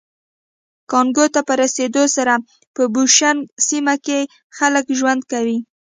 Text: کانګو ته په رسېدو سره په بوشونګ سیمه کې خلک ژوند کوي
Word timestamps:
کانګو 0.91 1.25
ته 1.33 1.39
په 1.47 1.53
رسېدو 1.61 2.03
سره 2.15 2.33
په 2.75 2.83
بوشونګ 2.93 3.39
سیمه 3.67 3.95
کې 4.05 4.19
خلک 4.57 4.85
ژوند 4.99 5.21
کوي 5.31 5.57